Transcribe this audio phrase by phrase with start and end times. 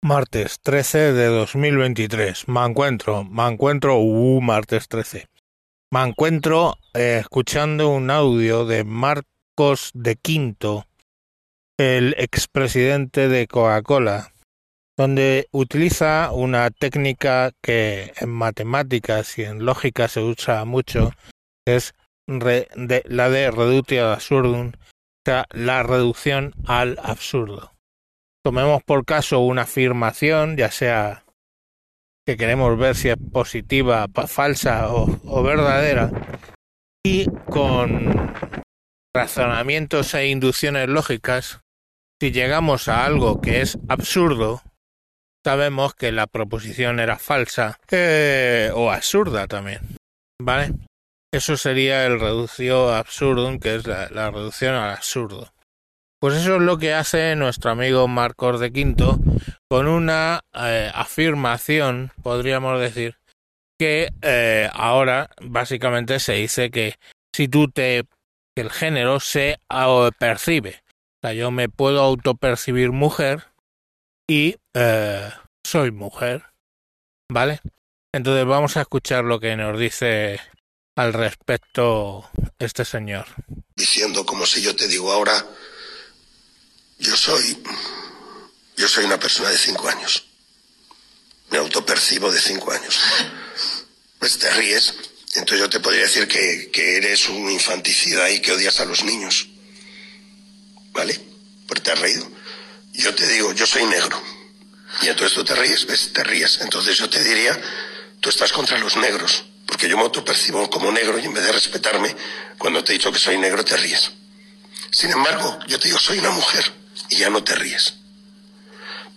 [0.00, 2.46] Martes 13 de 2023.
[2.46, 5.26] Me encuentro, me encuentro, uh, martes 13.
[5.92, 10.86] Me encuentro eh, escuchando un audio de Marcos de Quinto,
[11.80, 14.32] el expresidente de Coca-Cola,
[14.96, 21.10] donde utiliza una técnica que en matemáticas y en lógica se usa mucho,
[21.66, 21.92] es
[22.28, 24.72] la de reductio ad absurdum,
[25.50, 27.72] la reducción al absurdo
[28.48, 31.26] tomemos por caso una afirmación, ya sea
[32.26, 36.10] que queremos ver si es positiva, falsa o, verdadera,
[37.04, 38.32] y con
[39.14, 41.60] razonamientos e inducciones lógicas,
[42.18, 44.62] si llegamos a algo que es absurdo,
[45.44, 49.80] sabemos que la proposición era falsa eh, o absurda también,
[50.40, 50.72] ¿vale?
[51.34, 55.52] Eso sería el reductio absurdum, que es la reducción al absurdo.
[56.20, 59.20] Pues eso es lo que hace nuestro amigo Marcos de Quinto
[59.70, 63.18] con una eh, afirmación, podríamos decir,
[63.78, 66.96] que eh, ahora básicamente se dice que
[67.32, 68.04] si tú te
[68.56, 69.60] que el género se
[70.18, 70.82] percibe,
[71.18, 73.44] o sea, yo me puedo autopercibir mujer
[74.28, 75.30] y eh,
[75.64, 76.46] soy mujer,
[77.30, 77.60] ¿vale?
[78.12, 80.40] Entonces vamos a escuchar lo que nos dice
[80.96, 82.28] al respecto
[82.58, 83.26] este señor.
[83.76, 85.46] diciendo como si yo te digo ahora,
[86.98, 87.62] yo soy,
[88.76, 90.24] yo soy una persona de cinco años.
[91.50, 92.98] Me autopercibo de cinco años.
[94.18, 94.94] Pues te ríes.
[95.34, 99.04] Entonces yo te podría decir que, que eres un infanticida y que odias a los
[99.04, 99.48] niños.
[100.92, 101.18] ¿Vale?
[101.66, 102.28] Porque te has reído.
[102.92, 104.20] Yo te digo, yo soy negro.
[105.02, 106.58] Y entonces tú te ríes, ves, te ríes.
[106.60, 107.58] Entonces yo te diría,
[108.20, 109.44] tú estás contra los negros.
[109.66, 112.14] Porque yo me autopercibo como negro y en vez de respetarme,
[112.58, 114.10] cuando te he dicho que soy negro, te ríes.
[114.90, 116.77] Sin embargo, yo te digo, soy una mujer
[117.10, 117.94] y ya no te ríes.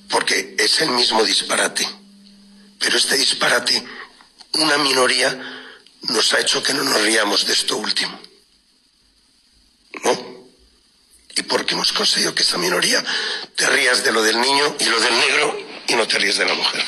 [0.10, 1.88] Porque es el mismo disparate.
[2.80, 3.84] Pero este disparate,
[4.54, 5.68] una minoría
[6.04, 8.20] nos ha hecho que no nos riamos de esto último.
[10.04, 10.32] ¿No?
[11.36, 13.04] ¿Y por qué hemos conseguido que esa minoría
[13.56, 16.46] te rías de lo del niño y lo del negro y no te ríes de
[16.46, 16.84] la mujer?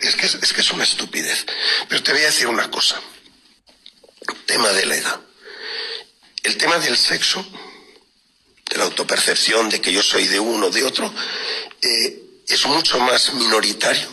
[0.00, 1.46] Es que es, es que es una estupidez.
[1.88, 3.00] Pero te voy a decir una cosa.
[4.44, 5.20] Tema de la edad.
[6.42, 7.46] El tema del sexo
[8.76, 11.10] de la autopercepción de que yo soy de uno de otro,
[11.80, 14.06] eh, es mucho más minoritario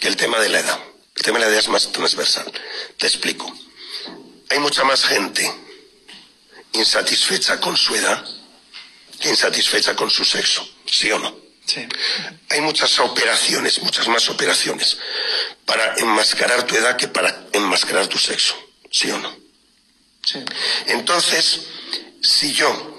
[0.00, 0.80] que el tema de la edad.
[1.14, 2.50] El tema de la edad es más transversal.
[2.96, 3.52] Te explico.
[4.48, 5.50] Hay mucha más gente
[6.72, 8.26] insatisfecha con su edad
[9.20, 11.36] que insatisfecha con su sexo, ¿sí o no?
[11.66, 11.86] Sí.
[12.50, 14.98] Hay muchas operaciones, muchas más operaciones
[15.64, 18.54] para enmascarar tu edad que para enmascarar tu sexo,
[18.90, 19.36] ¿sí o no?
[20.24, 20.42] Sí.
[20.86, 21.60] Entonces,
[22.22, 22.93] si yo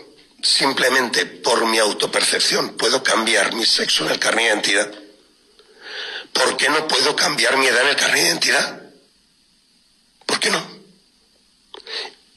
[0.45, 4.93] simplemente por mi autopercepción puedo cambiar mi sexo en el carnet de identidad,
[6.31, 8.81] ¿por qué no puedo cambiar mi edad en el carnet de identidad?
[10.25, 10.63] ¿Por qué no?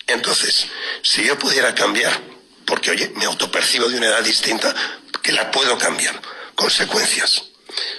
[0.06, 0.66] Entonces,
[1.02, 2.18] si yo pudiera cambiar,
[2.64, 4.74] porque oye, me autopercibo de una edad distinta,
[5.22, 6.18] que la puedo cambiar.
[6.54, 7.42] Consecuencias.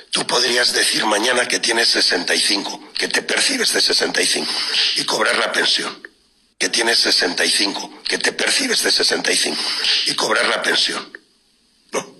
[0.09, 4.51] Tú podrías decir mañana que tienes 65, que te percibes de 65
[4.95, 6.08] y cobrar la pensión
[6.59, 9.57] que tienes 65, que te percibes de 65
[10.07, 11.17] y cobrar la pensión.
[11.93, 12.15] ¿No?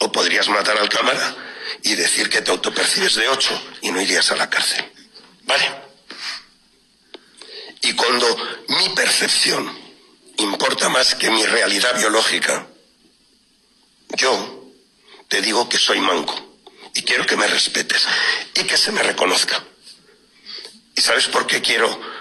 [0.00, 1.36] O podrías matar al cámara
[1.82, 4.90] y decir que te autopercibes de 8 y no irías a la cárcel.
[5.42, 5.70] ¿Vale?
[7.82, 8.36] Y cuando
[8.68, 9.70] mi percepción
[10.38, 12.68] importa más que mi realidad biológica,
[14.16, 14.72] yo
[15.28, 16.58] te digo que soy manco
[16.94, 18.06] y quiero que me respetes
[18.54, 19.62] y que se me reconozca.
[20.94, 22.19] ¿Y sabes por qué quiero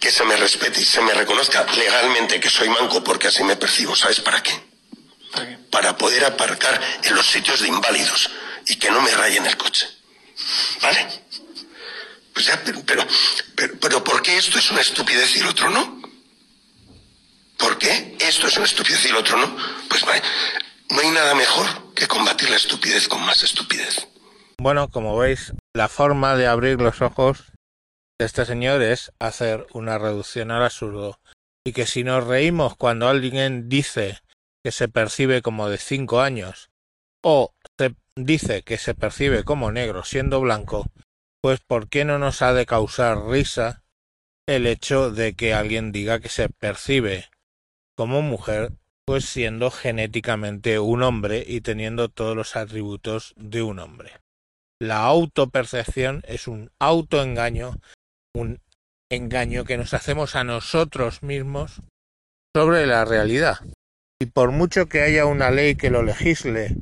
[0.00, 3.56] que se me respete y se me reconozca legalmente que soy manco porque así me
[3.56, 3.96] percibo.
[3.96, 4.52] ¿Sabes para qué?
[5.32, 5.58] ¿Para qué?
[5.70, 8.30] Para poder aparcar en los sitios de inválidos
[8.66, 9.88] y que no me rayen el coche.
[10.82, 11.06] ¿Vale?
[12.32, 13.06] Pues ya, pero, pero,
[13.54, 16.02] pero, pero ¿por qué esto es una estupidez y el otro no?
[17.56, 19.56] ¿Por qué esto es una estupidez y el otro no?
[19.88, 20.22] Pues vale,
[20.90, 24.06] no hay nada mejor que combatir la estupidez con más estupidez.
[24.58, 27.52] Bueno, como veis, la forma de abrir los ojos
[28.18, 31.20] este señor es hacer una reducción al absurdo.
[31.64, 34.18] Y que si nos reímos cuando alguien dice
[34.64, 36.70] que se percibe como de cinco años
[37.22, 40.86] o se dice que se percibe como negro siendo blanco,
[41.42, 43.84] pues ¿por qué no nos ha de causar risa
[44.46, 47.26] el hecho de que alguien diga que se percibe
[47.96, 48.72] como mujer,
[49.04, 54.12] pues siendo genéticamente un hombre y teniendo todos los atributos de un hombre?
[54.80, 57.80] La autopercepción es un autoengaño,
[58.36, 58.60] un
[59.10, 61.82] engaño que nos hacemos a nosotros mismos
[62.54, 63.58] sobre la realidad.
[64.20, 66.76] Y por mucho que haya una ley que lo legisle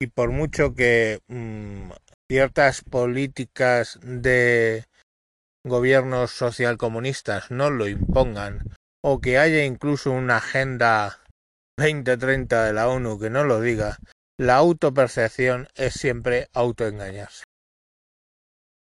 [0.00, 1.90] y por mucho que mmm,
[2.30, 4.84] ciertas políticas de
[5.64, 8.64] gobiernos socialcomunistas no lo impongan
[9.02, 11.20] o que haya incluso una agenda
[11.78, 13.98] 2030 de la ONU que no lo diga,
[14.38, 17.44] la autopercepción es siempre autoengañarse.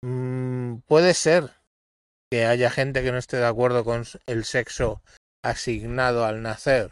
[0.02, 1.50] Mm, puede ser
[2.30, 5.02] que haya gente que no esté de acuerdo con el sexo
[5.44, 6.90] asignado al nacer.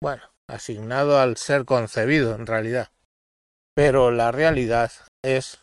[0.00, 2.90] Bueno, asignado al ser concebido en realidad.
[3.74, 4.92] Pero la realidad
[5.22, 5.58] es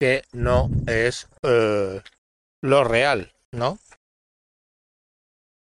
[0.00, 2.02] que no es eh,
[2.62, 3.78] lo real, ¿no?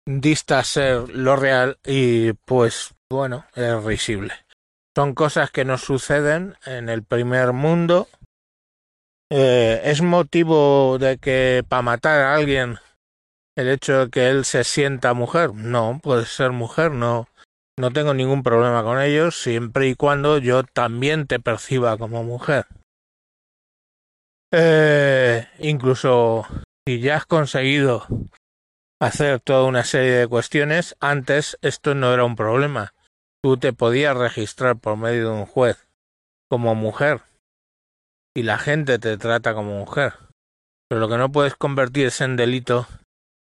[0.05, 4.33] Dista ser lo real y pues bueno, es risible.
[4.95, 8.07] Son cosas que nos suceden en el primer mundo.
[9.33, 12.79] Eh, ¿Es motivo de que para matar a alguien
[13.55, 15.53] el hecho de que él se sienta mujer?
[15.53, 17.29] No, puede ser mujer, no,
[17.79, 22.65] no tengo ningún problema con ellos siempre y cuando yo también te perciba como mujer.
[24.51, 26.45] Eh, incluso
[26.85, 28.05] si ya has conseguido
[28.99, 32.93] hacer toda una serie de cuestiones, antes esto no era un problema.
[33.41, 35.87] Tú te podías registrar por medio de un juez
[36.49, 37.21] como mujer
[38.35, 40.13] y la gente te trata como mujer.
[40.89, 42.87] Pero lo que no puedes convertir es en delito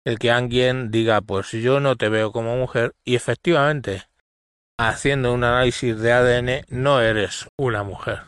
[0.06, 4.04] el que alguien diga pues yo no te veo como mujer y efectivamente
[4.78, 8.22] haciendo un análisis de ADN no eres una mujer.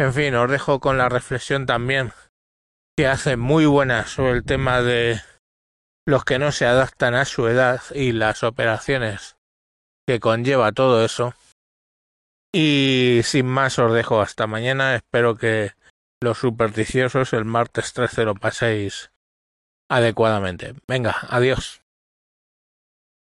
[0.00, 2.12] En fin, os dejo con la reflexión también
[2.96, 5.20] que hace muy buena sobre el tema de
[6.06, 9.36] los que no se adaptan a su edad y las operaciones
[10.06, 11.34] que conlleva todo eso.
[12.52, 14.96] Y sin más os dejo hasta mañana.
[14.96, 15.72] Espero que
[16.20, 19.12] los supersticiosos el martes 13 lo paséis
[19.88, 20.74] adecuadamente.
[20.86, 21.82] Venga, adiós.